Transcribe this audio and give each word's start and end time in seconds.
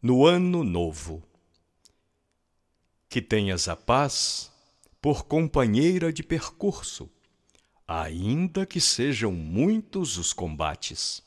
no 0.00 0.24
Ano 0.24 0.62
Novo. 0.62 1.22
Que 3.08 3.20
tenhas 3.20 3.68
a 3.68 3.74
paz 3.74 4.50
por 5.02 5.24
companheira 5.24 6.12
de 6.12 6.22
percurso, 6.22 7.10
ainda 7.86 8.64
que 8.64 8.80
sejam 8.80 9.32
muitos 9.32 10.16
os 10.16 10.32
combates. 10.32 11.22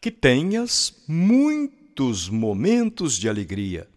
Que 0.00 0.10
tenhas 0.10 1.04
muitos 1.06 2.28
momentos 2.28 3.18
de 3.18 3.28
alegria, 3.28 3.88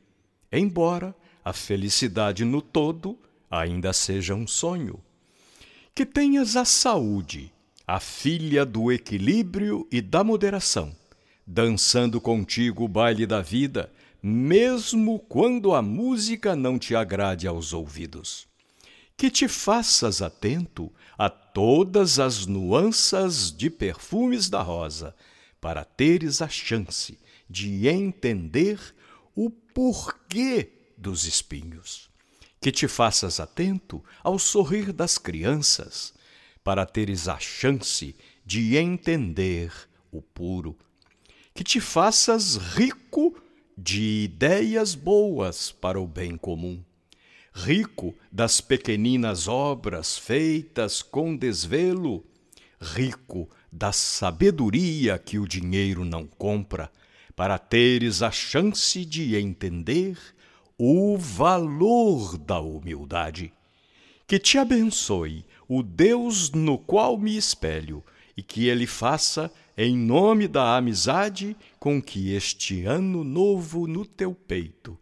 embora 0.52 1.16
a 1.43 1.54
felicidade 1.54 2.43
no 2.43 2.62
todo 2.62 3.18
ainda 3.50 3.93
seja 3.93 4.36
um 4.36 4.46
sonho. 4.46 5.02
Que 5.93 6.05
tenhas 6.05 6.57
a 6.57 6.66
saúde, 6.66 7.54
a 7.88 8.02
filha 8.02 8.66
do 8.66 8.91
equilíbrio 8.91 9.88
e 9.89 10.02
da 10.02 10.21
moderação 10.21 10.93
dançando 11.46 12.20
contigo 12.20 12.86
o 12.86 12.88
baile 12.88 13.25
da 13.25 13.41
vida, 13.41 13.92
mesmo 14.21 15.20
quando 15.20 15.74
a 15.74 15.82
música 15.82 16.56
não 16.56 16.79
te 16.79 16.96
agrade 16.96 17.47
aos 17.47 17.74
ouvidos. 17.74 18.47
Que 19.15 19.29
te 19.29 19.47
faças 19.47 20.21
atento 20.21 20.92
a 21.18 21.29
todas 21.29 22.20
as 22.20 22.46
nuances 22.46 23.51
de 23.51 23.70
perfumes 23.70 24.50
da 24.50 24.61
rosa, 24.61 25.15
para 25.61 25.86
teres 25.86 26.42
a 26.42 26.50
chance 26.50 27.18
de 27.50 27.87
entender 27.87 28.79
o 29.36 29.50
porquê 29.50 30.71
dos 30.98 31.25
espinhos. 31.25 32.09
Que 32.59 32.72
te 32.72 32.88
faças 32.88 33.39
atento 33.39 34.03
ao 34.23 34.39
sorrir 34.39 34.92
das 34.92 35.17
crianças, 35.17 36.14
para 36.64 36.86
teres 36.86 37.28
a 37.28 37.39
chance 37.39 38.16
de 38.44 38.75
entender 38.75 39.72
o 40.12 40.22
puro 40.22 40.75
que 41.55 41.64
te 41.64 41.80
faças 41.80 42.58
rico 42.58 43.33
de 43.77 44.25
ideias 44.25 44.94
boas 44.94 45.72
para 45.72 45.97
o 45.97 46.06
bem 46.06 46.36
comum, 46.36 46.84
rico 47.53 48.14
das 48.30 48.59
pequeninas 48.59 49.47
obras 49.47 50.17
feitas 50.17 51.02
com 51.02 51.34
desvelo, 51.34 52.25
rico 52.78 53.50
da 53.72 53.94
sabedoria 53.94 55.17
que 55.17 55.39
o 55.39 55.47
dinheiro 55.47 56.03
não 56.03 56.28
compra, 56.28 56.92
para 57.38 57.58
teres 57.58 58.22
a 58.22 58.31
chance 58.31 59.06
de 59.06 59.38
entender 59.38 60.17
o 60.78 61.17
valor 61.17 62.38
da 62.38 62.59
humildade. 62.59 63.53
Que 64.28 64.38
te 64.40 64.58
abençoe 64.58 65.45
o 65.69 65.81
Deus 65.81 66.52
no 66.52 66.78
qual 66.78 67.17
me 67.17 67.38
espelho 67.38 68.03
e 68.36 68.44
que 68.44 68.67
ele 68.67 68.86
faça 68.86 69.52
em 69.78 69.97
nome 69.97 70.47
da 70.47 70.78
amizade 70.78 71.55
com 71.80 72.02
que 72.02 72.33
este 72.33 72.86
ano 72.86 73.23
novo 73.23 73.88
no 73.88 74.05
teu 74.05 74.33
peito 74.33 75.00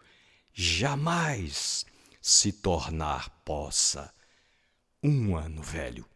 jamais 0.54 1.86
se 2.22 2.52
tornar 2.52 3.30
possa 3.44 4.14
um 5.02 5.36
ano 5.36 5.62
velho. 5.62 6.13